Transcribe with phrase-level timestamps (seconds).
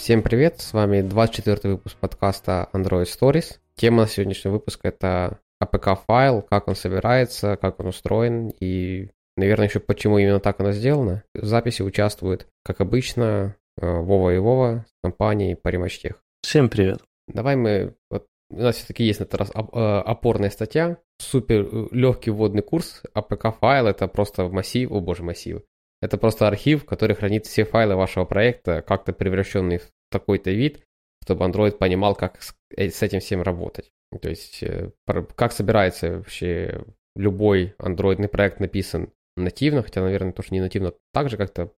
[0.00, 3.56] Всем привет, с вами 24 выпуск подкаста Android Stories.
[3.74, 10.16] Тема сегодняшнего выпуска это APK-файл, как он собирается, как он устроен и, наверное, еще почему
[10.16, 11.24] именно так оно сделано.
[11.34, 17.02] В записи участвуют, как обычно, э, Вова и Вова с компанией Parimatch Всем привет.
[17.26, 21.88] Давай мы, вот, у нас все-таки есть на этот раз э, опорная статья, супер э,
[21.90, 25.60] легкий вводный курс, APK-файл это просто массив, о боже, массив.
[26.00, 30.84] Это просто архив, который хранит все файлы вашего проекта, как-то превращенные в такой-то вид,
[31.24, 33.90] чтобы Android понимал, как с этим всем работать.
[34.22, 34.64] То есть,
[35.34, 36.84] как собирается вообще
[37.16, 41.72] любой андроидный проект написан нативно, хотя, наверное, тоже не нативно, также как-то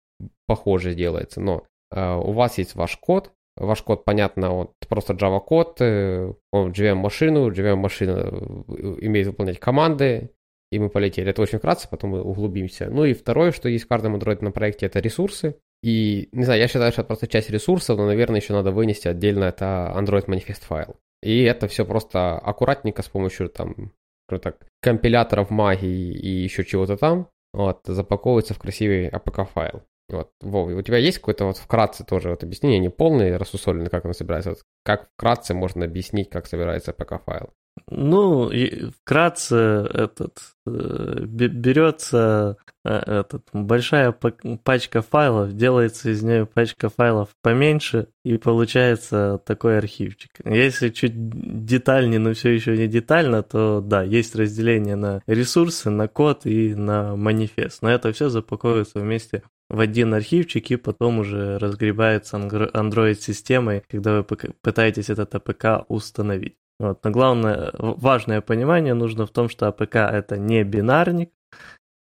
[0.46, 5.40] похоже делается, но э, у вас есть ваш код, ваш код, понятно, он просто Java
[5.40, 8.64] код, э, он JVM-машину, JVM-машина
[9.00, 10.30] имеет выполнять команды,
[10.70, 11.30] и мы полетели.
[11.30, 12.88] Это очень вкратце, потом мы углубимся.
[12.90, 15.56] Ну и второе, что есть в каждом андроидном проекте, это ресурсы.
[15.82, 19.08] И, не знаю, я считаю, что это просто часть ресурсов, но, наверное, еще надо вынести
[19.08, 20.96] отдельно это Android манифест файл.
[21.22, 23.92] И это все просто аккуратненько с помощью там,
[24.28, 29.82] так, компиляторов магии и еще чего-то там, вот, запаковывается в красивый APK файл.
[30.12, 34.04] Вот, Вов, у тебя есть какое-то вот вкратце тоже вот объяснение, не полное, рассусоленное, как
[34.04, 34.50] оно собирается?
[34.50, 37.50] Вот как вкратце можно объяснить, как собирается APK файл?
[37.88, 38.50] Ну,
[39.02, 48.08] вкратце этот э, берется э, этот, большая пачка файлов, делается из нее пачка файлов поменьше,
[48.24, 50.30] и получается такой архивчик.
[50.44, 51.14] Если чуть
[51.64, 56.74] детальнее, но все еще не детально, то да, есть разделение на ресурсы, на код и
[56.74, 57.82] на манифест.
[57.82, 64.24] Но это все запаковывается вместе в один архивчик и потом уже разгребается Android-системой, когда вы
[64.24, 66.56] пытаетесь этот APK установить.
[66.78, 67.04] Вот.
[67.04, 71.30] Но главное, важное понимание нужно в том, что APK это не бинарник,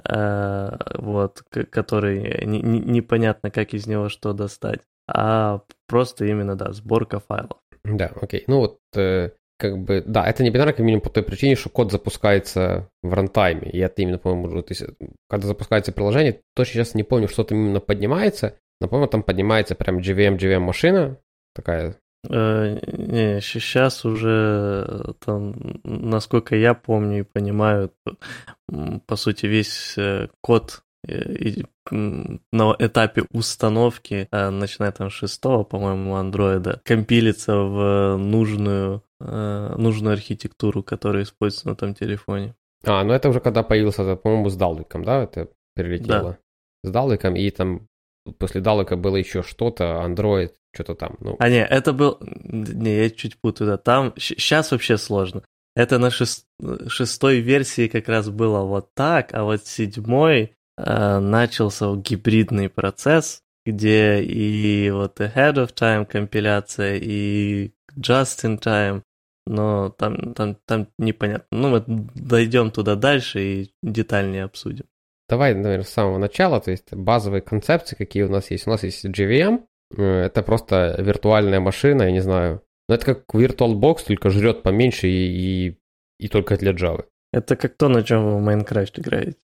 [0.04, 6.72] э, вот, который не, не, непонятно, как из него что достать, а просто именно, да,
[6.72, 7.58] сборка файлов.
[7.84, 8.44] Да, окей.
[8.46, 11.90] Ну вот, э, как бы, да, это не бинарник, минимум по той причине, что код
[11.90, 14.84] запускается в рантайме, и это именно, по-моему, то есть,
[15.28, 19.74] когда запускается приложение, точно сейчас не помню, что там именно поднимается, но, по-моему, там поднимается
[19.74, 21.18] прям JVM, JVM машина,
[21.54, 21.96] такая.
[22.28, 27.92] Э, не, сейчас уже э, там, насколько я помню и понимаю,
[29.06, 30.28] по сути, весь э,
[31.06, 40.82] код на этапе установки, начиная там с шестого, по-моему, андроида, компилится в нужную, нужную архитектуру,
[40.82, 42.54] которая используется на том телефоне.
[42.84, 46.38] А, ну это уже когда появился, по-моему, с Далвиком, да, это прилетело?
[46.82, 46.88] Да.
[46.88, 47.88] С Далвиком, и там
[48.38, 51.16] после Далека было еще что-то, Android, что-то там.
[51.20, 51.36] Ну.
[51.38, 52.18] А не, это был...
[52.20, 53.76] Не, я чуть путаю, да.
[53.78, 54.12] Там...
[54.16, 55.42] Сейчас вообще сложно.
[55.74, 56.46] Это на шест...
[56.88, 60.48] шестой версии как раз было вот так, а вот седьмой э,
[60.78, 69.02] начался гибридный процесс, где и вот ahead of time компиляция, и just in time,
[69.46, 71.46] но там, там, там непонятно.
[71.50, 74.84] Ну, мы дойдем туда дальше и детальнее обсудим.
[75.28, 78.66] Давай, наверное, с самого начала, то есть базовые концепции, какие у нас есть.
[78.66, 79.64] У нас есть JVM,
[79.96, 82.62] э, это просто виртуальная машина, я не знаю.
[82.88, 85.78] Но это как VirtualBox, только жрет поменьше и, и,
[86.18, 87.04] и только для Java.
[87.32, 89.36] Это как то, на чем вы в Майнкрафт играете.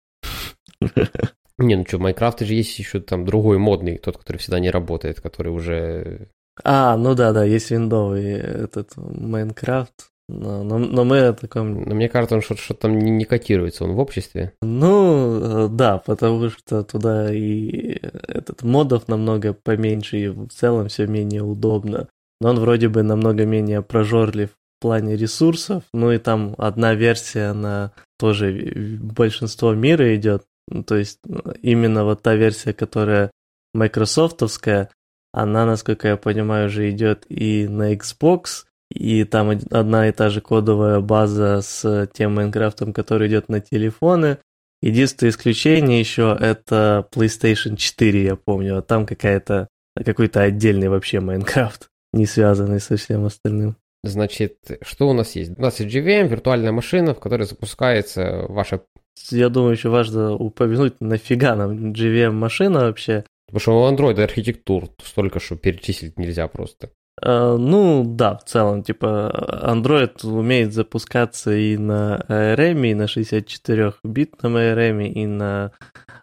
[1.59, 4.71] Не, ну что, в Майнкрафте же есть еще там другой модный, тот, который всегда не
[4.71, 6.28] работает, который уже...
[6.62, 10.11] А, ну да, да, есть виндовый этот Майнкрафт.
[10.28, 11.83] Но, но, но мы о таком...
[11.83, 14.55] Но мне кажется, он что-то что там не, не котируется, он в обществе.
[14.62, 21.06] Ну, э, да, потому что туда и этот модов намного поменьше, и в целом все
[21.06, 22.09] менее удобно.
[22.41, 25.83] Но он вроде бы намного менее прожорлив в плане ресурсов.
[25.93, 30.45] Ну и там одна версия, она тоже большинство мира идет.
[30.86, 31.20] То есть
[31.62, 33.30] именно вот та версия, которая
[33.75, 34.91] майкрософтовская,
[35.32, 40.41] она, насколько я понимаю, уже идет и на Xbox, и там одна и та же
[40.41, 44.38] кодовая база с тем Майнкрафтом, который идет на телефоны.
[44.80, 49.69] Единственное исключение еще это PlayStation 4, я помню, а там какая-то
[50.04, 53.77] какой-то отдельный вообще Майнкрафт, не связанный со всем остальным.
[54.04, 55.59] Значит, что у нас есть?
[55.59, 58.83] У нас есть GVM, виртуальная машина, в которой запускается ваша...
[59.31, 63.25] Я думаю, еще важно упомянуть, нафига нам GVM-машина вообще.
[63.47, 66.91] Потому что у Android архитектур столько, что перечислить нельзя просто.
[67.22, 74.57] Э, ну, да, в целом, типа, Android умеет запускаться и на ARM, и на 64-битном
[74.57, 75.72] ARM, и на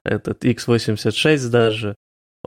[0.03, 1.95] этот x86 даже.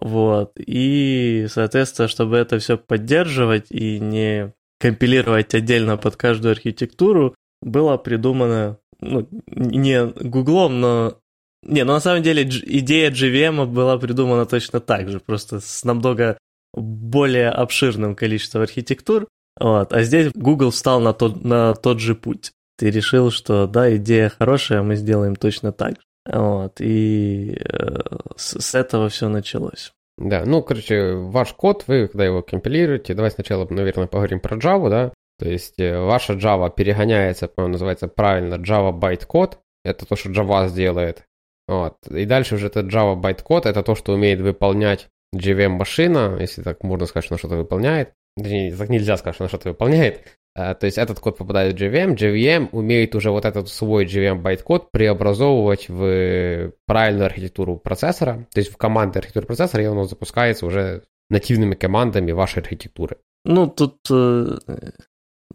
[0.00, 0.52] Вот.
[0.56, 8.78] И, соответственно, чтобы это все поддерживать и не компилировать отдельно под каждую архитектуру, было придумано,
[9.04, 11.18] ну, не Гуглом, но...
[11.62, 16.36] Не, ну на самом деле идея JVM была придумана точно так же, просто с намного
[16.74, 19.28] более обширным количеством архитектур,
[19.58, 22.52] вот, а здесь Google встал на тот, на тот же путь.
[22.76, 26.06] Ты решил, что да, идея хорошая, мы сделаем точно так же.
[26.26, 27.98] Вот, и э,
[28.36, 29.92] с, с этого все началось.
[30.16, 34.90] Да, ну, короче, ваш код, вы, когда его компилируете, давай сначала, наверное, поговорим про Java,
[34.90, 35.12] да,
[35.44, 40.68] то есть э, ваша Java перегоняется, по-моему, называется правильно Java bytecode, это то, что Java
[40.68, 41.24] сделает,
[41.68, 46.82] вот, и дальше уже этот Java bytecode, это то, что умеет выполнять JVM-машина, если так
[46.82, 50.22] можно сказать, что она что-то выполняет, так нельзя сказать, что она что-то выполняет,
[50.56, 54.36] а, то есть этот код попадает в JVM, JVM умеет уже вот этот свой JVM
[54.36, 60.64] байткод преобразовывать в правильную архитектуру процессора, то есть в команды архитектуры процессора, и он запускается
[60.64, 63.18] уже нативными командами вашей архитектуры.
[63.44, 64.56] Ну, тут э,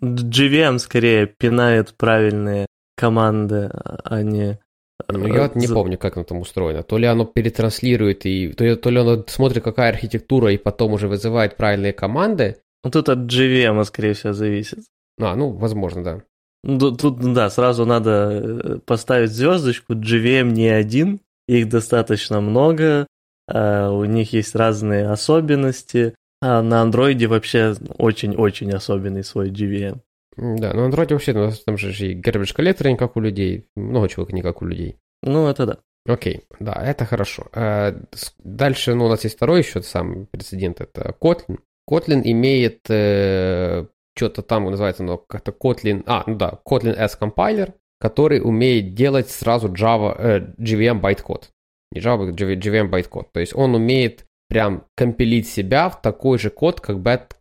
[0.01, 2.65] JVM скорее пинает правильные
[2.95, 4.59] команды, а не...
[5.07, 6.83] Ну, я вот не помню, как оно там устроено.
[6.83, 10.93] То ли оно перетранслирует, и то ли, то ли оно смотрит, какая архитектура, и потом
[10.93, 14.79] уже вызывает правильные команды, ну, тут от JVM, скорее всего, зависит.
[15.19, 16.21] А, ну, возможно, да.
[16.63, 19.93] Ну, тут, да, сразу надо э, поставить звездочку.
[19.93, 23.07] JVM не один, их достаточно много,
[23.47, 26.15] а, у них есть разные особенности.
[26.41, 29.99] А на андроиде вообще очень-очень особенный свой JVM.
[30.37, 34.07] Да, на андроиде вообще ну, там же и garbage collector не как у людей, много
[34.07, 34.97] чего не как у людей.
[35.21, 35.77] Ну, это да.
[36.07, 37.47] Окей, да, это хорошо.
[37.53, 37.93] А,
[38.39, 41.59] дальше, ну, у нас есть второй еще сам прецедент, это Kotlin.
[41.89, 47.73] Kotlin имеет э, что-то там называется, но как-то Kotlin, а, ну да, Kotlin S компайлер,
[47.99, 51.51] который умеет делать сразу Java, э, JVM байткод.
[51.91, 53.31] Не Java, JVM байткод.
[53.33, 57.37] То есть он умеет прям компилить себя в такой же код, как бэт,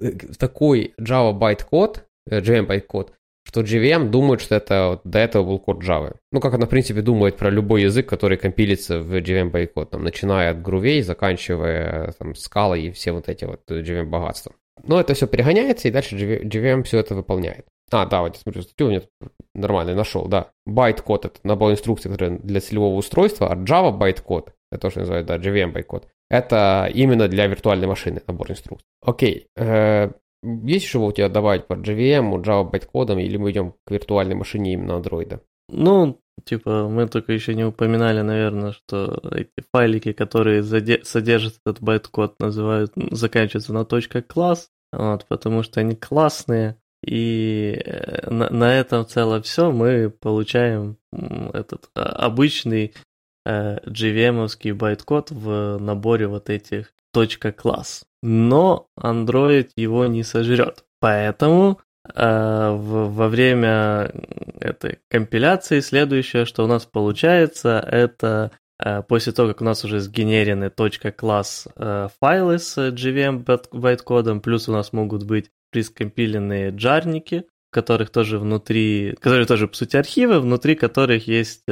[0.00, 3.12] в такой Java байткод, э, JVM байткод,
[3.44, 6.14] что JVM думает, что это вот, до этого был код Java.
[6.30, 10.04] Ну, как она, в принципе, думает про любой язык, который компилится в JVM байткод, там,
[10.04, 14.52] начиная от Groovy, заканчивая там, скалой и все вот эти вот JVM богатства.
[14.84, 17.66] Но это все перегоняется, и дальше JVM все это выполняет.
[17.90, 19.02] А, да, вот я смотрю, статью меня
[19.54, 20.50] нормально нашел, да.
[20.64, 25.26] Байткод— это набор инструкций, которые для целевого устройства, а Java байткод, это то, что называют,
[25.26, 28.88] да, JVM байткод, это именно для виртуальной машины набор инструкций.
[29.04, 30.10] Окей, э,
[30.42, 34.72] есть еще у тебя добавить по JVM, Java байткодам, или мы идем к виртуальной машине
[34.72, 35.40] именно Android?
[35.68, 42.40] Ну, типа, мы только еще не упоминали, наверное, что эти файлики, которые содержат этот байткод,
[42.40, 43.84] называют, заканчиваются на
[44.22, 50.96] класс, вот, потому что они классные, и э, на, на этом целом все мы получаем
[51.52, 52.94] этот а, обычный
[53.46, 56.92] JVM-овский байткод в наборе вот этих
[57.56, 58.04] класс.
[58.22, 60.84] Но Android его не сожрет.
[61.00, 61.80] Поэтому
[62.14, 64.12] э, в, во время
[64.60, 69.98] этой компиляции следующее, что у нас получается, это э, после того, как у нас уже
[70.00, 70.70] сгенерены
[71.16, 78.38] .класс э, файлы с JVM байткодом, плюс у нас могут быть прискомпиленные джарники, которых тоже
[78.38, 81.64] внутри, которые тоже, по сути, архивы, внутри которых есть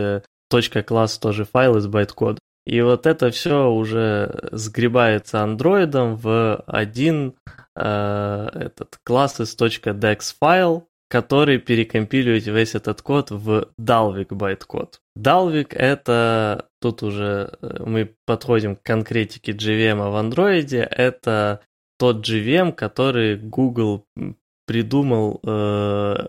[0.50, 2.38] .класс тоже файлы с байткодом.
[2.66, 7.34] И вот это все уже сгребается андроидом в один
[7.74, 15.00] э, этот класс из .dex файл, который перекомпилирует весь этот код в Dalvik байткод.
[15.18, 21.60] Dalvik это, тут уже э, мы подходим к конкретике JVM в андроиде, это
[21.98, 24.06] тот JVM, который Google
[24.66, 26.28] придумал э,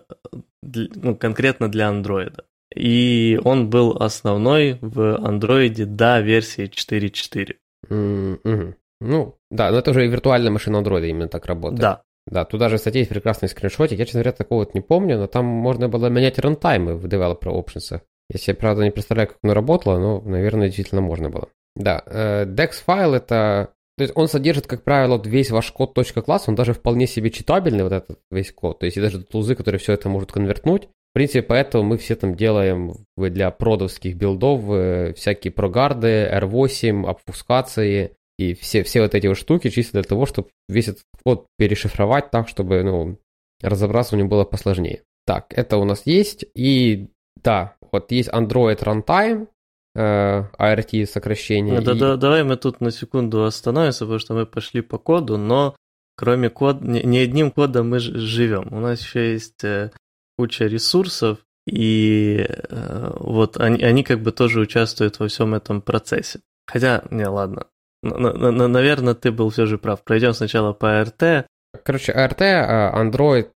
[0.62, 2.44] для, ну, конкретно для андроида.
[2.74, 7.56] И он был основной в андроиде до версии 4.4.
[7.88, 8.74] Mm-hmm.
[9.00, 11.80] Ну, да, но это уже и виртуальная машина андроида именно так работает.
[11.80, 12.02] Да.
[12.26, 13.98] Да, туда же, кстати, есть прекрасный скриншотик.
[13.98, 17.48] Я, честно говоря, такого вот не помню, но там можно было менять рантаймы в Developer
[17.48, 18.00] Options.
[18.28, 21.48] Я правда, не представляю, как оно работало, но, наверное, действительно можно было.
[21.74, 23.72] Да, э, DEX файл это...
[23.98, 27.82] То есть он содержит, как правило, весь ваш код .класс, он даже вполне себе читабельный,
[27.82, 28.78] вот этот весь код.
[28.78, 32.16] То есть и даже тулзы, которые все это могут конвертнуть, в принципе, поэтому мы все
[32.16, 39.26] там делаем для продовских билдов э, всякие прогарды, R8, обфускации и все, все вот эти
[39.26, 43.18] вот штуки чисто для того, чтобы весь этот код перешифровать так, чтобы ну,
[43.60, 45.02] разобраться в нем было посложнее.
[45.26, 46.46] Так, это у нас есть.
[46.54, 47.10] И
[47.42, 49.48] да, вот есть Android Runtime,
[49.94, 51.82] э, ART сокращение.
[51.82, 51.98] Да, и...
[51.98, 55.76] да, давай мы тут на секунду остановимся, потому что мы пошли по коду, но
[56.16, 58.72] кроме кода, не, не одним кодом мы живем.
[58.72, 59.90] У нас еще есть э,
[60.36, 66.40] куча ресурсов, и э, вот они, они как бы тоже участвуют во всем этом процессе.
[66.66, 67.66] Хотя, не, ладно,
[68.02, 70.02] наверное, ты был все же прав.
[70.02, 71.44] Пройдем сначала по ART.
[71.84, 73.50] Короче, ART, а, Android,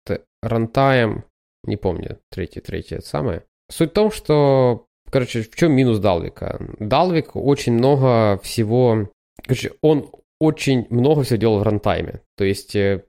[0.44, 1.24] Runtime,
[1.65, 3.44] не помню, третий, третий, это самое.
[3.70, 6.60] Суть в том, что, короче, в чем минус Далвика?
[6.79, 9.10] Далвик очень много всего,
[9.44, 12.22] короче, он очень много всего делал в рантайме.
[12.38, 13.03] То есть э,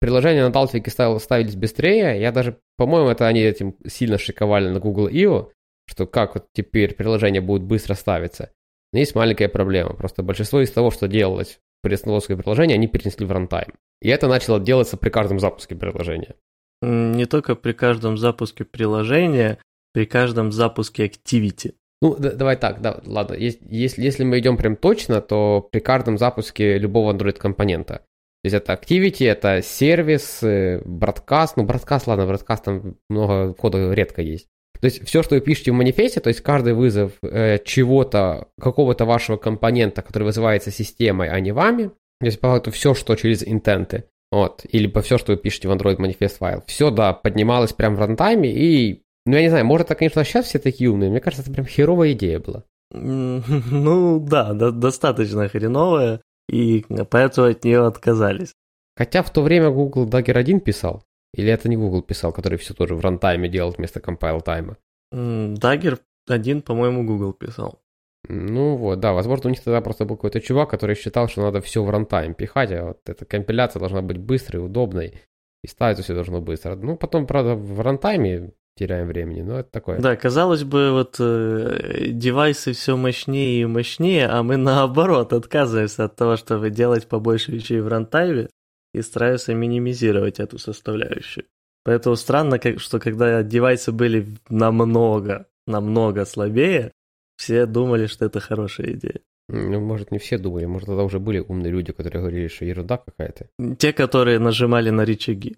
[0.00, 2.20] приложения на Dalvik ставились быстрее.
[2.20, 5.50] Я даже, по-моему, это они этим сильно шиковали на Google I.O.,
[5.86, 8.50] что как вот теперь приложение будет быстро ставиться.
[8.92, 9.94] Но есть маленькая проблема.
[9.94, 13.72] Просто большинство из того, что делалось при основном приложении, они перенесли в рантайм.
[14.00, 16.34] И это начало делаться при каждом запуске приложения.
[16.82, 19.58] Не только при каждом запуске приложения,
[19.92, 21.74] при каждом запуске Activity.
[22.00, 23.34] Ну, да, давай так, да, ладно.
[23.34, 28.02] Если, если мы идем прям точно, то при каждом запуске любого Android-компонента.
[28.42, 31.52] То есть это Activity, это сервис, broadcast.
[31.56, 34.46] Ну, broadcast, ладно, broadcast там много кода редко есть.
[34.80, 39.04] То есть все, что вы пишете в манифесте, то есть каждый вызов э, чего-то, какого-то
[39.06, 41.88] вашего компонента, который вызывается системой, а не вами,
[42.20, 45.66] то есть по факту все, что через интенты, вот, или по все, что вы пишете
[45.66, 49.66] в Android манифест файл, все, да, поднималось прямо в рантайме, и ну, я не знаю,
[49.66, 51.10] может, это, конечно, сейчас все такие умные.
[51.10, 52.64] Мне кажется, это прям херовая идея была.
[52.90, 58.54] Ну, да, до- достаточно хреновая, и поэтому от нее отказались.
[58.96, 61.04] Хотя в то время Google Dagger 1 писал.
[61.34, 64.76] Или это не Google писал, который все тоже в рантайме делал вместо compile тайма?
[65.12, 67.80] Dagger 1, по-моему, Google писал.
[68.28, 71.60] Ну вот, да, возможно, у них тогда просто был какой-то чувак, который считал, что надо
[71.60, 75.20] все в рантайм пихать, а вот эта компиляция должна быть быстрой, удобной,
[75.62, 76.74] и ставиться все должно быстро.
[76.74, 79.98] Ну, потом, правда, в рантайме теряем времени, но это такое.
[79.98, 86.16] Да, казалось бы, вот э, девайсы все мощнее и мощнее, а мы наоборот отказываемся от
[86.16, 88.48] того, чтобы делать побольше вещей в рантайме
[88.94, 91.44] и стараемся минимизировать эту составляющую.
[91.84, 96.92] Поэтому странно, что когда девайсы были намного, намного слабее,
[97.36, 99.20] все думали, что это хорошая идея.
[99.48, 102.98] Ну, может, не все думали, может, тогда уже были умные люди, которые говорили, что ерунда
[102.98, 103.48] какая-то.
[103.78, 105.56] Те, которые нажимали на рычаги.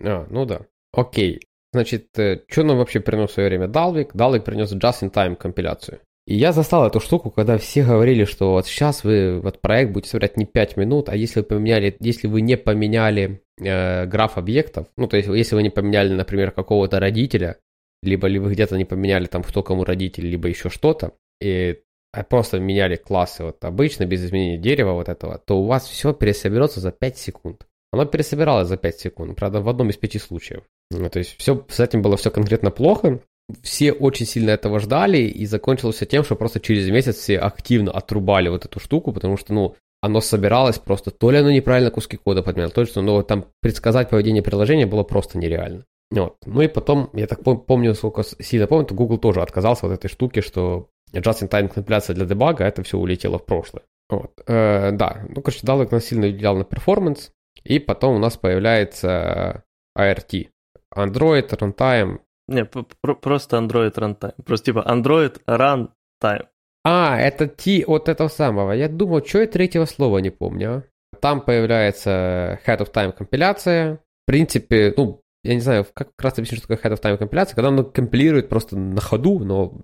[0.00, 0.66] А, ну да.
[0.92, 1.40] Окей.
[1.72, 4.12] Значит, э, что нам вообще принес в свое время Dalvik?
[4.12, 6.00] Dalvik принес just-in-time компиляцию.
[6.26, 10.10] И я застал эту штуку, когда все говорили, что вот сейчас вы вот проект будете
[10.10, 14.86] собирать не 5 минут, а если вы поменяли, если вы не поменяли э, граф объектов,
[14.96, 17.56] ну то есть если вы не поменяли, например, какого-то родителя,
[18.02, 21.80] либо ли вы где-то не поменяли там кто кому родитель, либо еще что-то, и
[22.12, 26.12] а просто меняли классы вот обычно, без изменения дерева вот этого, то у вас все
[26.12, 27.66] пересоберется за 5 секунд.
[27.92, 30.62] Оно пересобиралось за 5 секунд, правда, в одном из пяти случаев.
[30.90, 33.20] Ну, то есть все, с этим было все конкретно плохо.
[33.62, 37.90] Все очень сильно этого ждали, и закончилось все тем, что просто через месяц все активно
[37.90, 42.16] отрубали вот эту штуку, потому что, ну, оно собиралось просто, то ли оно неправильно куски
[42.16, 45.84] кода подменяло, то ли что, ну, там предсказать поведение приложения было просто нереально.
[46.10, 46.36] Вот.
[46.44, 50.08] Ну и потом, я так помню, сколько сильно помню, то Google тоже отказался от этой
[50.08, 53.82] штуки, что just-in-time компиляция для дебага, это все улетело в прошлое.
[54.08, 54.32] Вот.
[54.46, 57.30] Э, да, ну, короче, Dalek нас сильно влиял на перформанс,
[57.64, 59.64] и потом у нас появляется
[59.98, 60.48] ART.
[60.96, 62.20] Android Runtime.
[62.48, 64.34] Не, просто Android Runtime.
[64.44, 66.46] Просто типа Android Runtime.
[66.84, 68.72] А, это T от этого самого.
[68.72, 70.84] Я думал, что я третьего слова не помню.
[71.20, 73.96] Там появляется Head of Time компиляция.
[73.96, 77.54] В принципе, ну, я не знаю, как раз объяснить, что такое Head of Time компиляция,
[77.54, 79.74] когда оно компилирует просто на ходу, но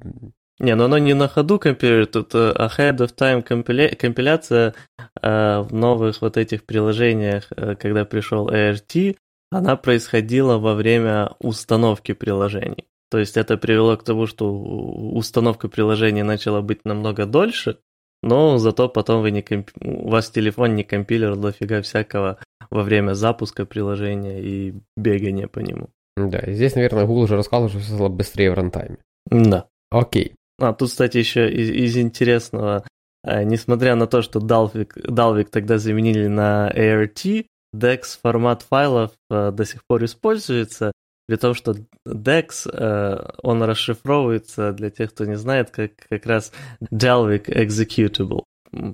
[0.59, 3.95] не, но оно не на ходу компилирует, тут ahead of time компиля...
[3.95, 4.75] компиляция
[5.23, 9.17] э, в новых вот этих приложениях, э, когда пришел ART,
[9.51, 12.85] она происходила во время установки приложений.
[13.11, 17.79] То есть это привело к тому, что установка приложений начала быть намного дольше,
[18.23, 19.71] но зато потом вы не комп...
[19.81, 22.39] у вас телефон не компилер дофига всякого
[22.71, 25.91] во время запуска приложения и бегания по нему.
[26.17, 28.99] Да, и здесь, наверное, Google уже рассказывал, что все стало быстрее в рантайме.
[29.27, 29.69] Да.
[29.91, 30.35] Окей.
[30.59, 32.85] А, тут, кстати, еще из, из интересного,
[33.25, 39.51] э, несмотря на то, что Dalvik, Dalvik тогда заменили на ART, DEX формат файлов э,
[39.53, 40.93] до сих пор используется,
[41.29, 41.75] при том, что
[42.09, 46.53] DEX, э, он расшифровывается, для тех, кто не знает, как как раз
[46.93, 48.45] Dalvik Executable.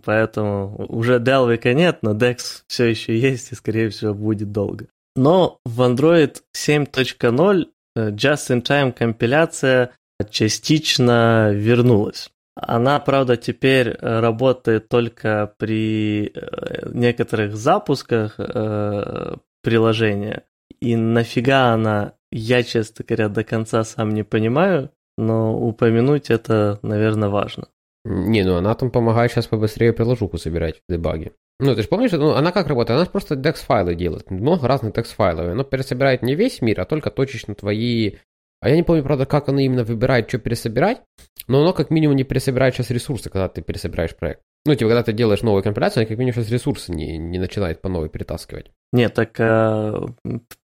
[0.05, 4.87] Поэтому уже Dalvik нет, но DEX все еще есть и, скорее всего, будет долго.
[5.15, 7.67] Но в Android 7.0
[7.97, 9.93] just-in-time компиляция
[10.25, 12.31] частично вернулась.
[12.55, 20.45] Она, правда, теперь э, работает только при э, некоторых запусках э, приложения.
[20.81, 27.31] И нафига она, я, честно говоря, до конца сам не понимаю, но упомянуть это, наверное,
[27.31, 27.69] важно.
[28.05, 31.33] Не, ну она там помогает сейчас побыстрее приложуху собирать в дебаге.
[31.61, 32.99] Ну, ты же помнишь, ну, она как работает?
[32.99, 35.53] Она просто DEX-файлы делает, много разных DEX-файлов.
[35.53, 38.17] Она пересобирает не весь мир, а только точечно твои
[38.63, 41.03] а я не помню, правда, как оно именно выбирает, что пересобирать,
[41.49, 44.41] но оно как минимум не пересобирает сейчас ресурсы, когда ты пересобираешь проект.
[44.65, 47.83] Ну, типа, когда ты делаешь новую компиляцию, они как минимум сейчас ресурсы не, не начинает
[47.83, 48.71] по новой перетаскивать.
[48.93, 50.07] Нет, так а,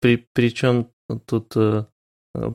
[0.00, 0.92] при, при чем
[1.26, 1.88] тут а,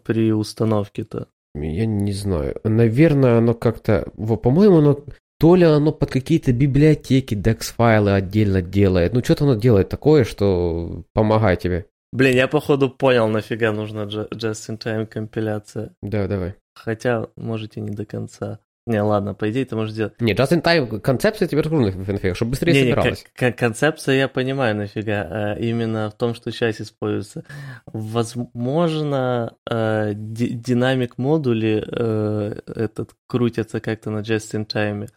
[0.05, 1.27] при установке-то?
[1.55, 2.61] Я не знаю.
[2.63, 4.09] Наверное, оно как-то...
[4.15, 5.03] По-моему, оно
[5.41, 9.11] то ли оно под какие-то библиотеки DEX-файлы отдельно делает.
[9.11, 11.87] Ну, что-то оно делает такое, что помогает тебе.
[12.13, 15.95] Блин, я походу понял, нафига нужна just-in-time компиляция.
[16.03, 16.53] Да, давай.
[16.75, 18.59] Хотя, может, и не до конца.
[18.85, 20.21] Не, ладно, по идее ты можешь делать.
[20.21, 23.25] Не, just-in-time концепция тебе расскажу нафига, чтобы быстрее не, собиралась.
[23.41, 25.27] Не, концепция я понимаю нафига.
[25.27, 27.45] А именно в том, что сейчас используется.
[27.87, 35.09] Возможно, э, динамик модули э, этот крутятся как-то на just-in-time.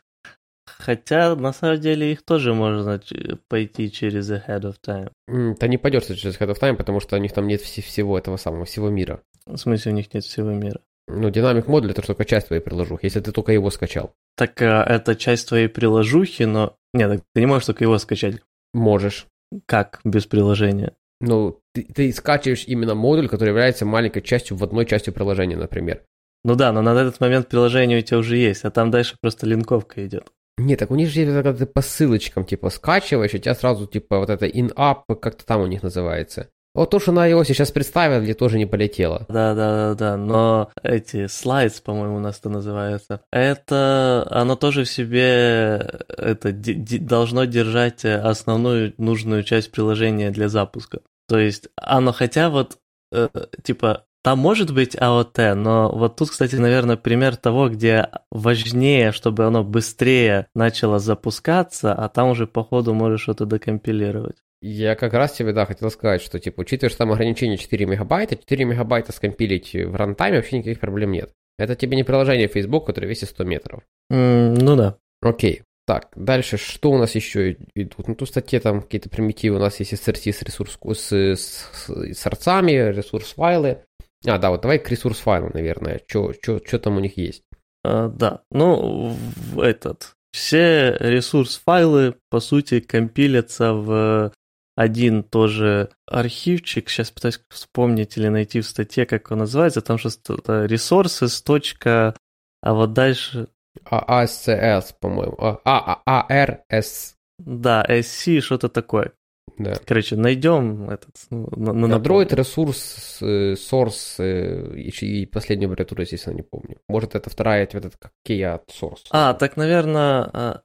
[0.78, 3.00] Хотя, на самом деле, их тоже можно
[3.48, 5.10] пойти через Ahead of Time.
[5.54, 8.36] Ты не пойдешь через Ahead of Time, потому что у них там нет всего этого
[8.36, 9.22] самого, всего мира.
[9.46, 10.80] В смысле, у них нет всего мира?
[11.08, 14.12] Ну, динамик модуль это только часть твоей приложухи, если ты только его скачал.
[14.36, 16.76] Так а, это часть твоей приложухи, но...
[16.92, 18.42] Нет, ты не можешь только его скачать.
[18.74, 19.26] Можешь.
[19.66, 20.92] Как без приложения?
[21.20, 26.02] Ну, ты, ты скачиваешь именно модуль, который является маленькой частью в одной части приложения, например.
[26.44, 29.46] Ну да, но на этот момент приложение у тебя уже есть, а там дальше просто
[29.46, 30.30] линковка идет.
[30.58, 33.54] Не, так у них же есть, когда ты по ссылочкам, типа, скачиваешь, и у тебя
[33.54, 36.48] сразу, типа, вот это in-app, как-то там у них называется.
[36.76, 39.24] Вот то, что на iOS сейчас представили, тоже не полетело.
[39.28, 40.16] Да, да, да, да.
[40.18, 43.22] Но эти слайдс, по-моему, у нас это называется.
[43.32, 51.00] Это оно тоже в себе это должно держать основную нужную часть приложения для запуска.
[51.28, 52.76] То есть оно хотя вот
[53.10, 53.28] э,
[53.64, 59.44] типа там может быть AOT, но вот тут, кстати, наверное, пример того, где важнее, чтобы
[59.44, 64.38] оно быстрее начало запускаться, а там уже по ходу можешь что-то докомпилировать.
[64.60, 68.34] Я как раз тебе, да, хотел сказать, что, типа, учитывая, что там ограничение 4 мегабайта,
[68.34, 71.30] 4 мегабайта скомпилить в рантайме вообще никаких проблем нет.
[71.56, 73.82] Это тебе не приложение Facebook, которое весит 100 метров.
[74.12, 74.96] Mm, ну да.
[75.22, 75.62] Окей.
[75.86, 78.08] Так, дальше, что у нас еще идут?
[78.08, 81.70] Ну, тут в статье там какие-то примитивы, у нас есть SRC с, ресурс, с, с,
[81.72, 83.84] с сорцами, ресурс-файлы.
[84.24, 86.00] А, да, вот давай к ресурс-файлу, наверное.
[86.06, 87.42] Что там у них есть?
[87.84, 89.16] А, да, ну,
[89.52, 90.12] в этот...
[90.32, 94.32] Все ресурс-файлы, по сути, компилятся в
[94.76, 100.66] один тоже архивчик, сейчас пытаюсь вспомнить или найти в статье, как он называется, там что-то
[100.66, 101.42] resources.
[101.42, 102.14] Точка,
[102.60, 103.48] а вот дальше...
[103.90, 105.36] ASCS, по-моему.
[105.64, 107.14] А, ARS.
[107.38, 109.12] Да, SC, что-то такое.
[109.58, 109.74] Да.
[109.86, 111.14] Короче, найдем этот.
[111.30, 116.78] Ну, на, на Android ресурс, source и, и последнюю аббревиатуру, естественно, не помню.
[116.88, 119.06] Может, это вторая, вот это как Kia source.
[119.10, 120.62] А, так, наверное,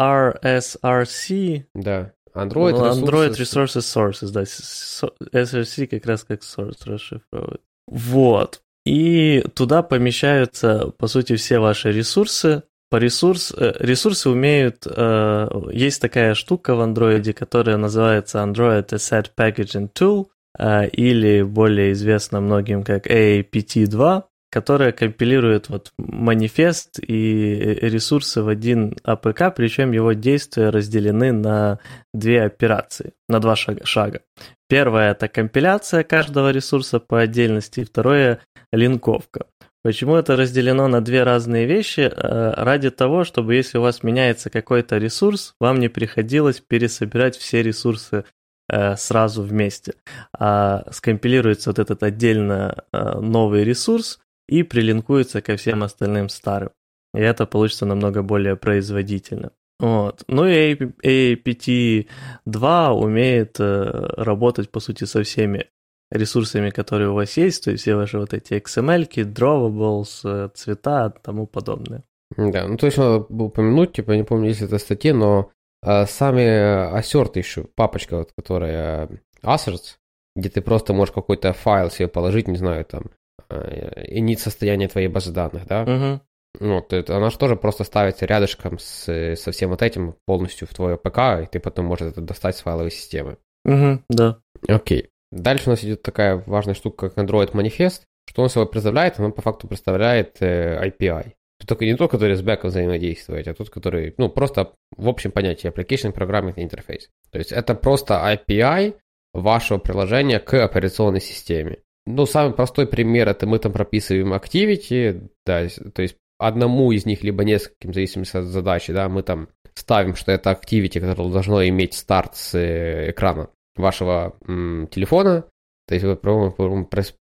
[0.00, 1.64] ARSRC.
[1.74, 2.12] Да.
[2.34, 3.02] Android, ну, Resources.
[3.02, 4.42] Android Resources Sources, да.
[4.42, 7.60] SRC как раз как source расшифровывает.
[7.86, 8.62] Вот.
[8.84, 12.64] И туда помещаются, по сути, все ваши ресурсы.
[12.92, 14.86] По ресурс, э, ресурсы умеют...
[14.86, 20.26] Э, есть такая штука в Android, которая называется Android Asset Packaging Tool,
[20.58, 28.94] э, или более известно многим как AAPT-2 которая компилирует вот манифест и ресурсы в один
[29.02, 31.78] APK, причем его действия разделены на
[32.12, 34.20] две операции, на два шага.
[34.68, 38.40] Первое– это компиляция каждого ресурса по отдельности, второе–
[38.72, 39.46] линковка.
[39.82, 42.02] Почему это разделено на две разные вещи?
[42.02, 47.64] Э, ради того, чтобы если у вас меняется какой-то ресурс, вам не приходилось пересобирать все
[47.64, 48.24] ресурсы
[48.68, 49.94] э, сразу вместе.
[50.38, 56.70] А скомпилируется вот этот отдельно э, новый ресурс, и прилинкуется ко всем остальным старым.
[57.14, 59.50] И это получится намного более производительно.
[59.80, 60.22] Вот.
[60.28, 65.68] Ну и APT-2 умеет работать, по сути, со всеми
[66.12, 71.12] ресурсами, которые у вас есть, то есть все ваши вот эти XML, drawables, э, цвета
[71.16, 72.04] и тому подобное.
[72.36, 75.50] Да, ну точно надо упомянуть, типа, не помню, если это статье, но
[75.82, 79.08] э, сами ассерты еще, папочка, вот, которая
[79.42, 79.96] asserts,
[80.36, 83.10] где ты просто можешь какой-то файл себе положить, не знаю, там,
[83.50, 85.82] init э, состояние твоей базы данных, да?
[85.82, 86.20] Угу.
[86.60, 90.74] Вот, это, она же тоже просто ставится рядышком с, со всем вот этим полностью в
[90.74, 93.38] твое ПК, и ты потом можешь это достать с файловой системы.
[93.64, 94.38] Угу, да.
[94.68, 95.11] Окей.
[95.32, 98.02] Дальше у нас идет такая важная штука, как Android Manifest.
[98.28, 99.18] Что он собой представляет?
[99.18, 101.32] Он по факту представляет э, API.
[101.58, 105.32] Тут только не тот, который с бэком взаимодействует, а тот, который, ну, просто в общем
[105.32, 107.06] понятии Application Programming Interface.
[107.30, 108.94] То есть это просто API
[109.32, 111.78] вашего приложения к операционной системе.
[112.04, 117.22] Ну, самый простой пример это мы там прописываем activity, да, то есть одному из них,
[117.22, 121.66] либо нескольким, в зависимости от задачи, да, мы там ставим, что это activity, которое должно
[121.66, 125.44] иметь старт с э, экрана вашего м, телефона,
[125.86, 126.16] то есть вы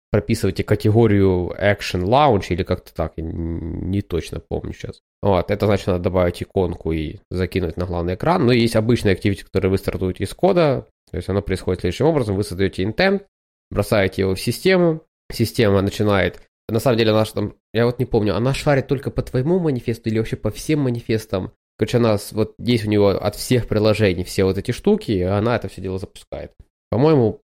[0.10, 5.02] прописываете категорию Action Launch или как-то так, не точно помню сейчас.
[5.22, 8.46] Вот, это значит, надо добавить иконку и закинуть на главный экран.
[8.46, 12.36] Но есть обычный activity, который вы стартуете из кода, то есть оно происходит следующим образом,
[12.36, 13.24] вы создаете intent,
[13.70, 18.36] бросаете его в систему, система начинает на самом деле она там, я вот не помню,
[18.36, 21.54] она шарит только по твоему манифесту или вообще по всем манифестам?
[21.78, 25.56] Короче, она вот есть у него от всех приложений все вот эти штуки, и она
[25.56, 26.52] это все дело запускает.
[26.90, 27.42] По-моему,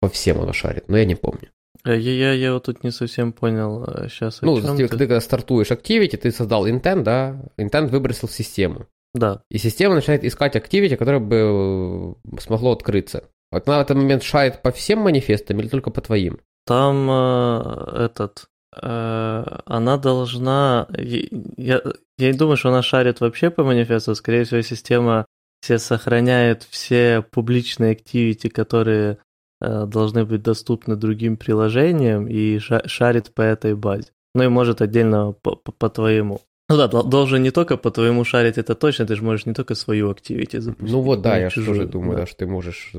[0.00, 1.50] по всем она шарит, но я не помню.
[1.84, 4.40] Я, я, я вот тут не совсем понял сейчас.
[4.40, 8.86] Ну, ты, ты когда стартуешь Activity, ты создал intent, да, intent выбросил в систему.
[9.12, 9.42] Да.
[9.50, 13.24] И система начинает искать Activity, которое бы смогло открыться.
[13.52, 16.40] Вот она в этот момент шарит по всем манифестам или только по твоим?
[16.66, 21.82] Там э, этот, э, она должна, я,
[22.18, 25.26] я не думаю, что она шарит вообще по манифесту, скорее всего, система
[25.64, 29.18] все сохраняет все публичные активити, которые
[29.62, 34.08] э, должны быть доступны другим приложениям и шарит по этой базе.
[34.34, 36.40] Ну и может отдельно по, по, по твоему.
[36.68, 39.74] Ну да, должен не только по твоему шарить, это точно, ты же можешь не только
[39.74, 40.92] свою активити запустить.
[40.92, 42.18] Ну вот да, я чужую, тоже думаю, да.
[42.18, 42.92] да, что ты можешь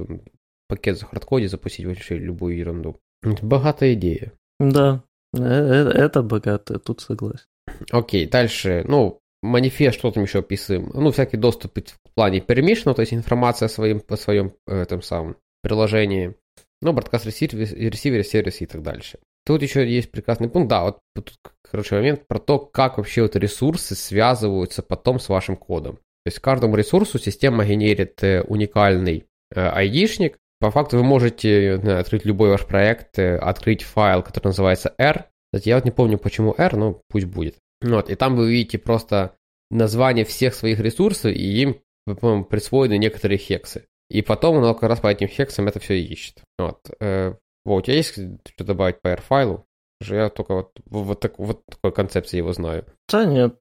[0.67, 2.99] пакет за хардкоде запустить вообще любую ерунду.
[3.41, 4.33] Богатая идея.
[4.59, 5.01] Да, э, э,
[5.43, 7.45] это богатая, тут согласен.
[7.91, 10.91] Окей, дальше, ну, манифест, что там еще описываем?
[10.93, 15.37] Ну, всякий доступ в плане permission, то есть информация о своем, о своем этом самом
[15.61, 16.35] приложении.
[16.81, 19.19] Ну, broadcast ресивер, сервис и так дальше.
[19.45, 23.35] Тут еще есть прекрасный пункт, да, вот тут хороший момент про то, как вообще вот
[23.35, 25.95] ресурсы связываются потом с вашим кодом.
[25.95, 32.25] То есть каждому ресурсу система генерит э, уникальный айдишник, по факту вы можете знаю, открыть
[32.25, 35.25] любой ваш проект, э, открыть файл, который называется R.
[35.53, 37.57] Кстати, я вот не помню, почему R, но пусть будет.
[37.81, 39.35] Вот, и там вы увидите просто
[39.69, 43.85] название всех своих ресурсов, и им, по-моему, присвоены некоторые хексы.
[44.09, 46.41] И потом оно как раз по этим хексам это все ищет.
[46.57, 46.79] Вот.
[46.99, 49.67] Э, вот, у тебя есть что добавить по R-файлу?
[50.01, 52.85] Я только вот, вот, так, вот такой концепции его знаю.
[53.07, 53.59] Да нет,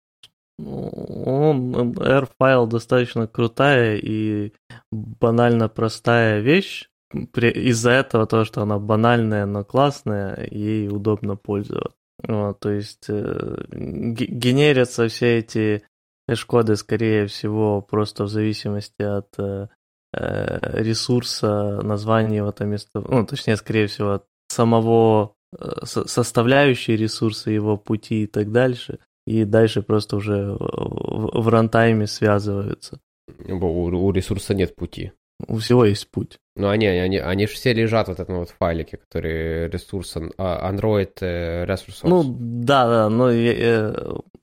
[0.58, 4.54] R-файл достаточно крутая и
[4.90, 11.96] банально простая вещь из-за этого то, что она банальная, но классная, ей удобно пользоваться.
[12.26, 15.82] Вот, то есть э, генерятся все эти
[16.28, 19.68] хэш-коды, скорее всего, просто в зависимости от э,
[20.14, 27.76] э ресурса, названия его там ну, точнее, скорее всего, от самого э, составляющей ресурса, его
[27.76, 29.00] пути и так дальше.
[29.26, 33.00] И дальше просто уже в, в рантайме связываются.
[33.48, 35.12] У, у ресурса нет пути.
[35.46, 36.38] У всего есть путь.
[36.56, 41.12] Ну, они, они, они же все лежат в этом вот файлике, который ресурс а, Android
[41.20, 42.00] э, Resource.
[42.04, 43.92] Ну, да, да, но, э,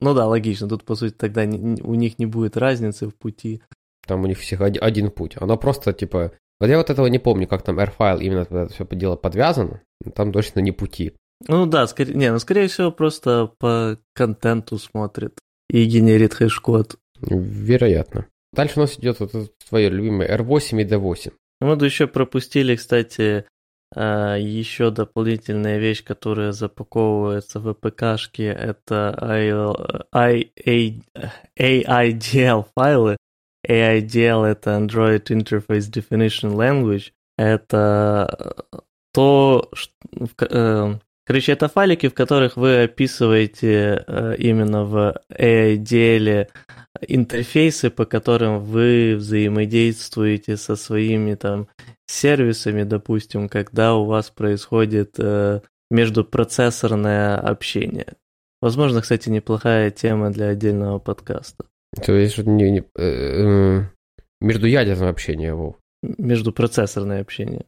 [0.02, 0.68] ну да, логично.
[0.68, 3.62] Тут, по сути, тогда у них не будет разницы в пути.
[4.06, 5.36] Там у них всех один, путь.
[5.40, 6.34] Оно просто, типа...
[6.60, 9.82] Вот я вот этого не помню, как там R-файл именно это все дело подвязано.
[10.14, 11.14] Там точно не пути.
[11.48, 16.98] Ну да, скорее, не, ну скорее всего просто по контенту смотрит и генерит хэш-код.
[17.22, 18.28] Вероятно.
[18.54, 21.34] Дальше у нас идет вот это твое любимое R8 и D8.
[21.62, 23.46] Вот еще пропустили, кстати,
[23.96, 29.16] а, еще дополнительная вещь, которая запаковывается в АПКшке, это
[30.14, 33.18] AIDL файлы.
[33.68, 37.12] AIDL это Android Interface Definition Language.
[37.38, 38.56] Это
[39.14, 39.94] то, что,
[40.40, 40.96] э,
[41.32, 46.50] короче, это файлики, в которых вы описываете э, именно в AIDL
[47.08, 51.70] интерфейсы, по которым вы взаимодействуете со своими там
[52.06, 58.08] сервисами, допустим, когда у вас происходит э, междупроцессорное общение.
[58.62, 61.64] Возможно, кстати, неплохая тема для отдельного подкаста.
[62.06, 63.84] То есть не, не, э,
[64.42, 65.78] междуядерное общение, Вов.
[66.04, 67.64] Междупроцессорное общение.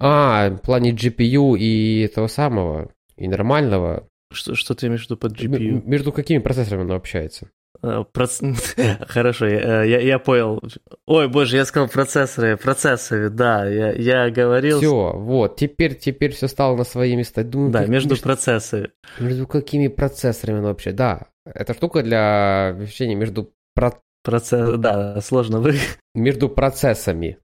[0.00, 4.08] А, в плане GPU и этого самого, и нормального.
[4.32, 5.82] Что, что ты между под GPU?
[5.84, 7.50] Между какими процессорами оно общается?
[7.82, 8.40] Э, проц...
[9.08, 10.62] Хорошо, я, я, я понял.
[11.06, 14.78] Ой, боже, я сказал процессоры, процессоры, да, я, я говорил...
[14.78, 17.44] Все, вот, теперь, теперь все стало на свои места.
[17.44, 18.90] Думаю, да, как, между, между процессорами.
[19.18, 20.92] Между какими процессорами оно вообще?
[20.92, 23.52] Да, это штука для общения между...
[23.74, 23.92] Про...
[24.22, 24.78] Процесс...
[24.78, 25.74] Да, сложно вы...
[26.14, 27.36] Между процессами.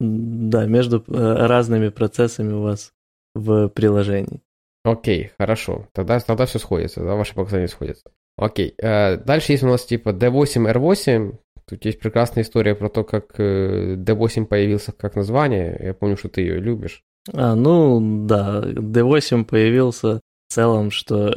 [0.00, 2.92] Да, между э, разными процессами у вас
[3.34, 4.40] в приложении.
[4.84, 5.88] Окей, хорошо.
[5.92, 8.10] Тогда, тогда все сходится, да, ваши показания сходятся.
[8.36, 8.74] Окей.
[8.78, 11.38] Э, дальше есть у нас типа D8, R8.
[11.66, 15.80] Тут есть прекрасная история про то, как D8 э, появился как название.
[15.82, 17.02] Я помню, что ты ее любишь.
[17.32, 21.28] А, ну да, D8 появился в целом, что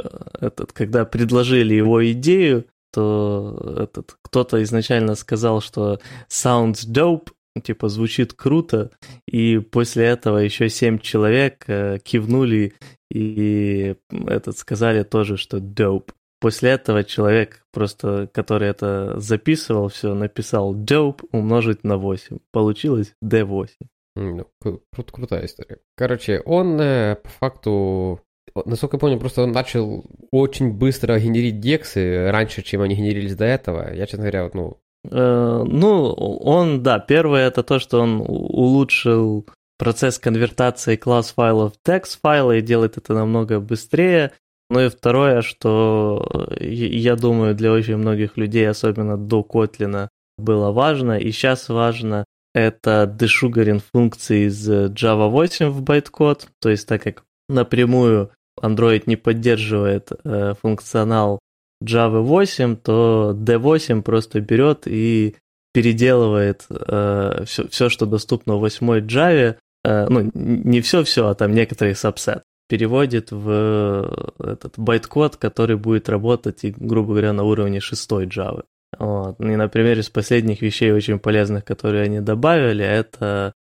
[0.42, 7.30] этот, когда предложили его идею, то этот кто-то изначально сказал, что sounds dope,
[7.62, 8.91] типа звучит круто,
[9.28, 12.74] и после этого еще семь человек э, кивнули
[13.12, 13.96] и
[14.28, 16.12] этот сказали тоже, что dope.
[16.39, 22.39] После этого человек, просто который это записывал, все написал dope умножить на 8.
[22.52, 23.70] Получилось D8.
[24.15, 25.80] Ну, кру- крутая история.
[25.96, 28.22] Короче, он э, по факту
[28.65, 33.46] насколько я помню, просто он начал очень быстро генерить дексы раньше, чем они генерились до
[33.46, 33.93] этого.
[33.93, 34.78] Я, честно говоря, ну...
[35.12, 39.46] Э, ну, он, да, первое это то, что он улучшил
[39.78, 44.32] процесс конвертации класс файлов в текст файлы и делает это намного быстрее.
[44.70, 51.17] Ну и второе, что я думаю, для очень многих людей, особенно до Kotlin, было важно,
[51.17, 57.24] и сейчас важно, это дешугаринг функции из Java 8 в байткод, то есть так как
[57.50, 61.39] напрямую Android не поддерживает э, функционал
[61.84, 65.36] Java 8, то D8 просто берет и
[65.74, 71.54] переделывает э, все, все, что доступно в 8 Java, э, ну, не все-все, а там
[71.54, 78.12] некоторые сабсет, переводит в этот байткод, который будет работать, и, грубо говоря, на уровне 6
[78.12, 78.63] Java.
[78.98, 79.40] Вот.
[79.40, 83.54] И, например, из последних вещей очень полезных, которые они добавили, это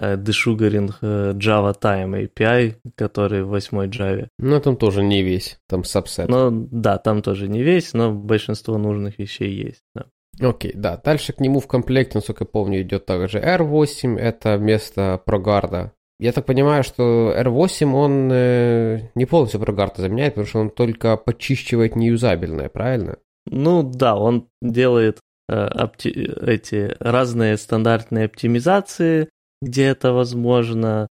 [0.00, 4.28] дешугаринг э, Java Time API, который в 8 Java.
[4.38, 6.26] Ну, там тоже не весь, там subset.
[6.28, 10.06] Ну, да, там тоже не весь, но большинство нужных вещей есть, да.
[10.40, 10.96] Окей, да.
[10.96, 15.90] Дальше к нему в комплекте, насколько я помню, идет также R8, это вместо ProGuard.
[16.20, 21.16] Я так понимаю, что R8 он э, не полностью ProGuard заменяет, потому что он только
[21.16, 23.18] почищивает неюзабельное, правильно?
[23.46, 29.28] Ну да, он делает э, опти- эти разные стандартные оптимизации,
[29.62, 31.08] где это возможно,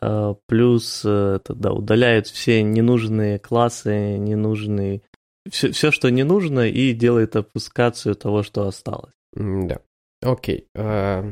[0.00, 5.02] э, плюс э, это, да, удаляет все ненужные классы, ненужные
[5.50, 9.12] все, все, что не нужно, и делает опускацию того, что осталось.
[9.34, 9.80] Да.
[10.22, 10.68] Окей.
[10.74, 11.22] Э,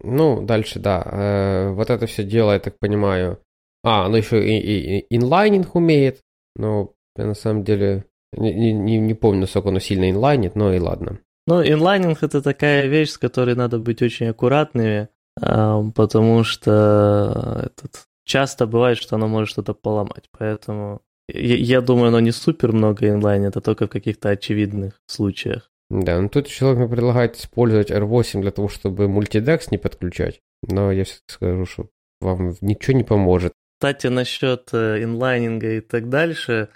[0.00, 1.70] ну, дальше, да.
[1.72, 3.38] Вот это все дело, я так понимаю.
[3.84, 6.20] А, ну еще и, и, и инлайнинг умеет.
[6.56, 10.78] Но я на самом деле не, не, не помню, насколько оно сильно инлайнит, но и
[10.78, 11.20] ладно.
[11.46, 15.08] Ну, инлайнинг это такая вещь, с которой надо быть очень аккуратными,
[15.40, 20.28] потому что этот, часто бывает, что оно может что-то поломать.
[20.38, 25.70] Поэтому я, я думаю, оно не супер много инлайн, это только в каких-то очевидных случаях.
[25.90, 30.40] Да, ну тут человек мне предлагает использовать R8 для того, чтобы мультидекс не подключать.
[30.66, 31.88] Но я все-таки скажу, что
[32.20, 33.52] вам ничего не поможет.
[33.78, 36.68] Кстати, насчет э, инлайнинга и так дальше,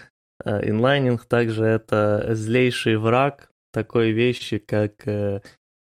[0.45, 5.41] э, inlining также это злейший враг такой вещи, как э,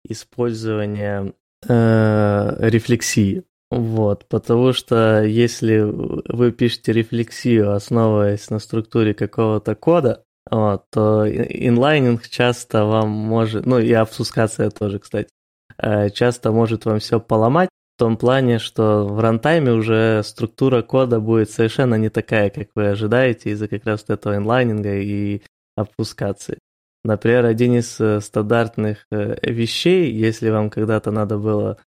[0.04, 1.32] использование
[1.66, 3.44] э, рефлексии.
[3.70, 12.26] Вот, потому что если вы пишете рефлексию, основываясь на структуре какого-то кода, вот, то inlining
[12.28, 15.28] часто вам может, ну и обфускация тоже, кстати,
[15.76, 21.20] э, часто может вам все поломать в том плане, что в рантайме уже структура кода
[21.20, 25.42] будет совершенно не такая, как вы ожидаете из-за как раз этого инлайнинга и
[25.76, 26.58] обфускации.
[27.04, 31.78] Например, один из э, стандартных э, вещей, если вам когда-то надо было,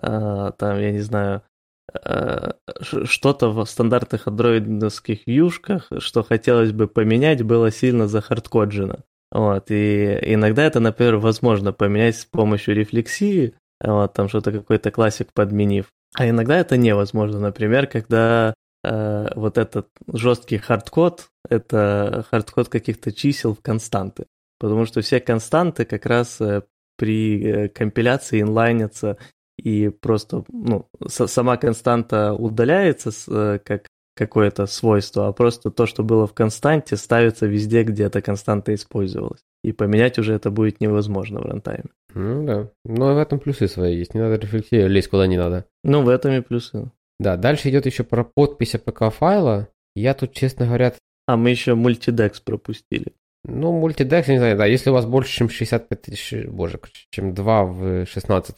[0.00, 1.42] а, там, я не знаю,
[1.92, 2.52] э,
[3.04, 9.00] что-то в стандартных андроидовских вьюшках, что хотелось бы поменять, было сильно захардкоджено.
[9.30, 15.32] Вот, и иногда это, например, возможно поменять с помощью рефлексии, вот, там что-то какой-то классик
[15.32, 15.86] подменив.
[16.16, 23.54] А иногда это невозможно, например, когда э, вот этот жесткий хардкод, это хардкод каких-то чисел
[23.54, 24.26] в константы
[24.64, 26.62] потому что все константы как раз э,
[26.96, 29.18] при э, компиляции инлайнятся,
[29.58, 36.26] и просто ну, сама константа удаляется э, как какое-то свойство, а просто то, что было
[36.26, 39.40] в константе, ставится везде, где эта константа использовалась.
[39.62, 41.90] И поменять уже это будет невозможно в рантайме.
[42.14, 42.70] Ну да.
[42.86, 44.14] Но в этом плюсы свои есть.
[44.14, 45.66] Не надо рефлексировать, лезть куда не надо.
[45.82, 46.90] Ну, в этом и плюсы.
[47.18, 49.68] Да, дальше идет еще про подпись APK файла.
[49.94, 50.94] Я тут, честно говоря...
[51.26, 53.12] А мы еще мультидекс пропустили.
[53.46, 56.80] Ну, мультидекс, не знаю, да, если у вас больше, чем 65 тысяч, боже,
[57.10, 58.56] чем 2 в 16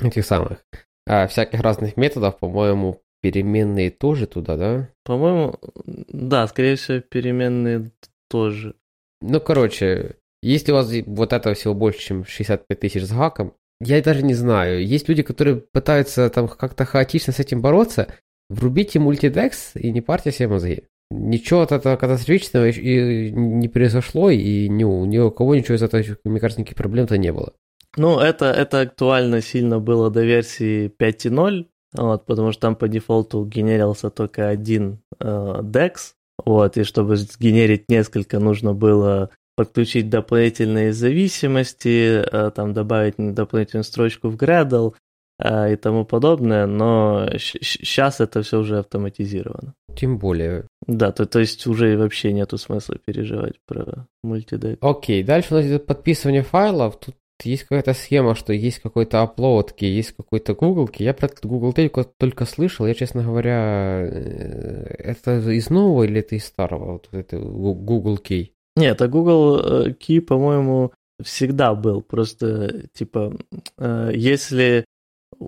[0.00, 0.64] этих самых
[1.08, 4.88] а, всяких разных методов, по-моему, переменные тоже туда, да?
[5.04, 7.90] По-моему, да, скорее всего, переменные
[8.30, 8.74] тоже.
[9.20, 14.00] Ну, короче, если у вас вот этого всего больше, чем 65 тысяч с гаком, я
[14.02, 14.86] даже не знаю.
[14.86, 18.08] Есть люди, которые пытаются там как-то хаотично с этим бороться.
[18.48, 24.68] Врубите мультидекс и не парьте себе мозги ничего от этого катастрофического и не произошло, и
[24.68, 27.52] ни у, ни у кого ничего из этого, мне кажется, никаких проблем-то не было.
[27.96, 33.44] Ну, это, это актуально сильно было до версии 5.0, вот, потому что там по дефолту
[33.44, 36.12] генерился только один э, DEX,
[36.44, 44.28] вот, и чтобы сгенерить несколько, нужно было подключить дополнительные зависимости, э, там добавить дополнительную строчку
[44.28, 44.94] в Gradle,
[45.40, 49.74] и тому подобное, но сейчас это все уже автоматизировано.
[49.96, 50.66] Тем более.
[50.86, 54.78] Да, то, то есть уже вообще нету смысла переживать про мультидек.
[54.80, 56.98] Окей, дальше у нас идет подписывание файлов.
[56.98, 61.04] Тут есть какая-то схема, что есть какой-то upload есть какой-то Google key.
[61.04, 62.86] Я про Google только, только слышал.
[62.86, 66.92] Я, честно говоря, э, это из нового или это из старого?
[66.92, 68.50] Вот это Google key.
[68.76, 72.02] Нет, а Google э, key, по-моему, всегда был.
[72.02, 73.36] Просто, типа,
[73.78, 74.84] э, если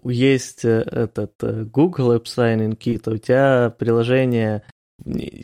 [0.05, 1.35] есть этот
[1.71, 4.63] Google App Signing Key, то у тебя приложение,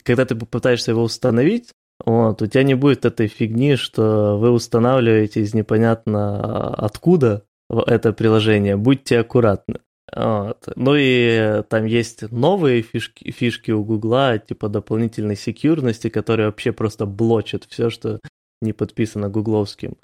[0.02, 1.72] когда ты попытаешься его установить,
[2.04, 8.76] вот, у тебя не будет этой фигни, что вы устанавливаете из непонятно откуда это приложение.
[8.76, 9.80] Будьте аккуратны.
[10.14, 10.68] Вот.
[10.76, 17.06] Ну и там есть новые фишки, фишки у Гугла, типа дополнительной секьюрности, которые вообще просто
[17.06, 18.20] блочат все, что
[18.60, 19.96] не подписано гугловским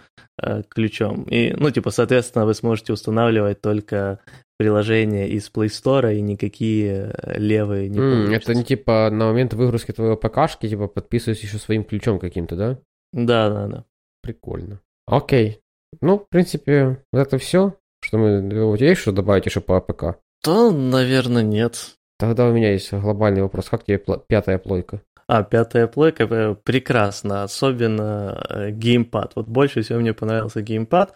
[0.42, 1.24] э, ключом.
[1.24, 4.20] И, ну, типа, соответственно, вы сможете устанавливать только
[4.58, 9.54] приложения из Play Store и никакие э, левые не mm, Это не типа на момент
[9.54, 12.78] выгрузки твоего APK шки, типа подписываюсь еще своим ключом каким-то, да?
[13.12, 13.84] Да, да, да.
[14.22, 14.80] Прикольно.
[15.06, 15.60] Окей.
[16.00, 17.76] Ну, в принципе, вот это все.
[18.04, 18.38] Что мы...
[18.64, 20.18] У тебя есть что добавить еще по APK?
[20.44, 21.96] Да, наверное, нет.
[22.18, 23.68] Тогда у меня есть глобальный вопрос.
[23.68, 25.02] Как тебе пятая плойка?
[25.32, 29.32] А, пятая плойка э, прекрасно, особенно э, геймпад.
[29.34, 31.14] Вот больше всего мне понравился геймпад.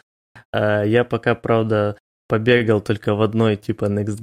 [0.54, 4.20] Я пока, правда, побегал только в одной типа next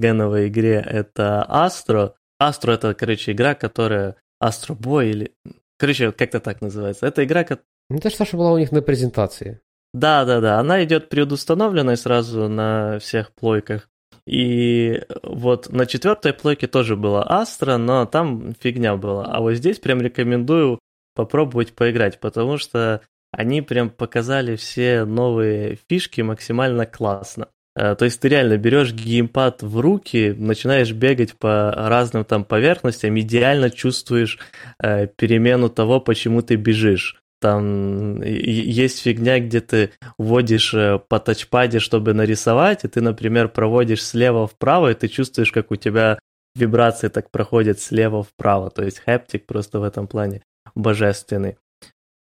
[0.48, 2.14] игре, это Astro.
[2.42, 5.36] Astro это, короче, игра, которая Astro Boy или...
[5.78, 7.06] Короче, как-то так называется.
[7.06, 7.62] Это игра, как...
[7.92, 9.62] Ну, это что, что была у них на презентации.
[9.94, 13.90] Да-да-да, она идет предустановленной сразу на всех плойках.
[14.26, 19.26] И вот на четвертой плойке тоже была Астра, но там фигня была.
[19.26, 20.80] А вот здесь прям рекомендую
[21.16, 27.50] попробовать поиграть, потому что они прям показали все новые фишки максимально классно.
[27.76, 33.20] Э, то есть ты реально берешь геймпад в руки, начинаешь бегать по разным там поверхностям,
[33.20, 34.40] идеально чувствуешь
[34.82, 37.23] э, перемену того, почему ты бежишь.
[37.44, 44.02] Там есть фигня, где ты вводишь э, по тачпаде, чтобы нарисовать, и ты, например, проводишь
[44.02, 46.20] слева вправо, и ты чувствуешь, как у тебя
[46.56, 48.70] вибрации так проходят слева вправо.
[48.70, 50.42] То есть хэптик просто в этом плане
[50.74, 51.58] божественный.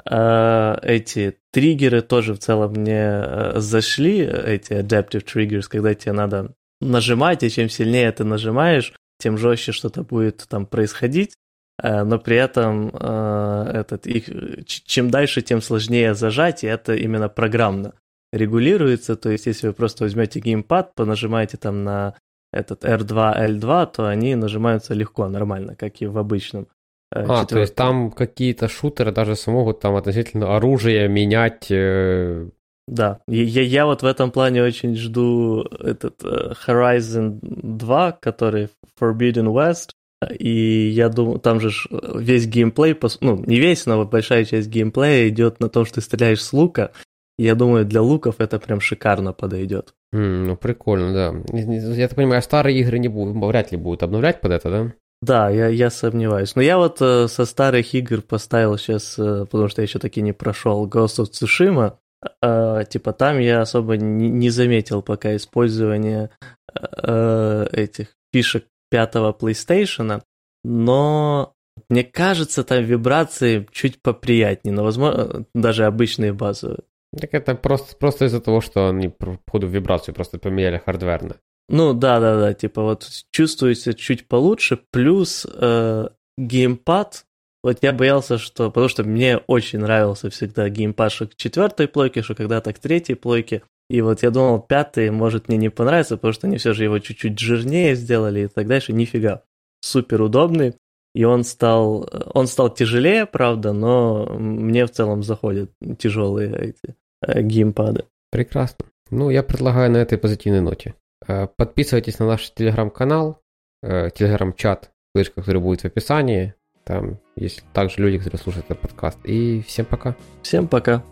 [0.05, 6.53] А, эти триггеры тоже в целом мне э, зашли, эти adaptive triggers, когда тебе надо
[6.81, 11.38] нажимать, и чем сильнее ты нажимаешь, тем жестче что-то будет там происходить,
[11.81, 14.29] но при этом э, этот, их,
[14.65, 17.93] чем дальше, тем сложнее зажать, и это именно программно
[18.33, 22.15] регулируется, то есть если вы просто возьмете геймпад, понажимаете там на
[22.51, 26.67] этот R2, L2, то они нажимаются легко, нормально, как и в обычном.
[27.13, 31.67] Э, а, то есть там какие-то шутеры даже смогут там относительно оружия менять.
[31.69, 32.49] Э...
[32.88, 39.91] Да, я, я вот в этом плане очень жду этот Horizon 2, который Forbidden West,
[40.25, 41.71] и я думаю, там же
[42.15, 46.43] весь геймплей, ну, не весь, но большая часть геймплея идет на том, что ты стреляешь
[46.43, 46.91] с лука.
[47.38, 49.93] Я думаю, для луков это прям шикарно подойдет.
[50.13, 51.57] Mm, ну, прикольно, да.
[51.57, 54.93] Я так понимаю, старые игры не будут, вряд ли будут обновлять под это, да?
[55.23, 56.55] Да, я, я сомневаюсь.
[56.55, 60.21] Но я вот э, со старых игр поставил сейчас, э, потому что я еще таки
[60.21, 61.93] не прошел Ghost of Tsushima.
[62.41, 66.29] Э, типа там я особо не, не заметил пока использования
[66.75, 70.21] э, этих фишек пятого PlayStation,
[70.63, 71.56] но
[71.89, 76.82] мне кажется, там вибрации чуть поприятнее, но, возможно, даже обычные базовые.
[77.19, 81.38] Так это просто, просто из-за того, что они по ходу вибрацию просто поменяли хардверно.
[81.69, 87.25] Ну да, да, да, типа вот чувствуется чуть получше, плюс э, геймпад.
[87.63, 92.21] Вот я боялся, что, потому что мне очень нравился всегда геймпад, что к четвертой плойке,
[92.21, 93.63] что когда-то к третьей плойке.
[93.89, 97.00] И вот я думал, пятый может мне не понравится, потому что они все же его
[97.00, 98.93] чуть-чуть жирнее сделали и так дальше.
[98.93, 99.43] Нифига.
[99.82, 100.76] Супер удобный.
[101.13, 105.69] И он стал, он стал тяжелее, правда, но мне в целом заходят
[106.00, 108.06] тяжелые эти э, геймпады.
[108.32, 108.86] Прекрасно.
[109.12, 110.96] Ну, я предлагаю на этой позитивной ноте
[111.28, 113.39] Э, подписывайтесь на наш телеграм-канал,
[113.82, 116.54] э, телеграм-чат, ссылочка, который будет в описании.
[116.84, 119.19] Там есть также люди, которые слушают этот подкаст.
[119.24, 120.15] И всем пока.
[120.41, 121.04] Всем пока.